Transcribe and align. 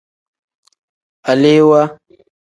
Alewaa. 1.31 1.87